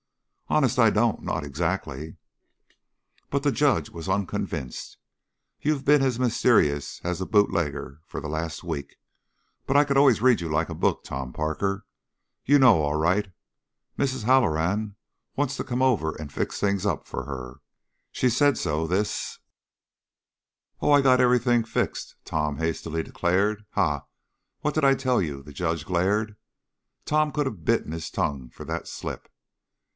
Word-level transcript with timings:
"Honest, 0.47 0.79
I 0.79 0.89
don't 0.89 1.21
not 1.21 1.43
exactly." 1.45 2.17
But 3.29 3.43
the 3.43 3.51
judge 3.53 3.91
was 3.91 4.09
unconvinced. 4.09 4.97
"You've 5.61 5.85
been 5.85 6.01
as 6.01 6.19
mysterious 6.19 6.99
as 7.05 7.21
a 7.21 7.25
bootlegger 7.25 8.01
for 8.05 8.19
the 8.19 8.27
last 8.27 8.63
week, 8.63 8.97
but 9.65 9.77
I 9.77 9.85
could 9.85 9.95
always 9.95 10.21
read 10.21 10.41
you 10.41 10.49
like 10.49 10.67
a 10.69 10.73
book, 10.75 11.03
Tom 11.05 11.31
Parker. 11.31 11.85
You 12.43 12.57
know, 12.59 12.81
all 12.81 12.95
right. 12.97 13.31
Mrs. 13.97 14.23
Halloran 14.23 14.95
wants 15.37 15.55
to 15.55 15.63
come 15.63 15.83
over 15.83 16.15
and 16.15 16.33
fix 16.33 16.59
things 16.59 16.85
up 16.85 17.07
for 17.07 17.23
her. 17.25 17.61
She 18.11 18.29
said 18.29 18.57
so 18.57 18.87
this" 18.87 19.37
"Oh, 20.81 20.91
I 20.91 21.01
got 21.01 21.21
everything 21.21 21.63
fixed," 21.63 22.15
Tom 22.25 22.57
hastily 22.57 23.03
declared. 23.03 23.63
"Ha! 23.73 24.03
What 24.61 24.73
did 24.73 24.83
I 24.83 24.95
tell 24.95 25.21
you?" 25.21 25.43
The 25.43 25.53
judge 25.53 25.85
glared; 25.85 26.35
Tom 27.05 27.31
could 27.31 27.45
have 27.45 27.63
bitten 27.63 27.91
his 27.91 28.09
tongue 28.09 28.49
for 28.49 28.65
that 28.65 28.87
slip. 28.87 29.29